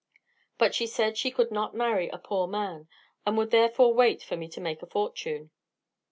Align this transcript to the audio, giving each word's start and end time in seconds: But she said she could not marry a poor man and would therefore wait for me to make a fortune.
But 0.57 0.73
she 0.73 0.87
said 0.87 1.15
she 1.15 1.29
could 1.29 1.51
not 1.51 1.75
marry 1.75 2.09
a 2.09 2.17
poor 2.17 2.47
man 2.47 2.87
and 3.23 3.37
would 3.37 3.51
therefore 3.51 3.93
wait 3.93 4.23
for 4.23 4.35
me 4.35 4.47
to 4.49 4.59
make 4.59 4.81
a 4.81 4.87
fortune. 4.87 5.51